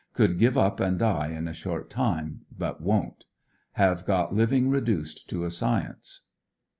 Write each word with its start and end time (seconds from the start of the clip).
Could 0.15 0.39
give 0.39 0.57
up 0.57 0.79
and 0.79 0.97
die 0.97 1.27
in 1.27 1.47
a 1.47 1.53
short 1.53 1.91
time 1.91 2.41
but 2.57 2.81
won't. 2.81 3.25
Have 3.73 4.03
got 4.03 4.33
living 4.33 4.67
reduced 4.67 5.29
to 5.29 5.43
a 5.43 5.51
science. 5.51 6.21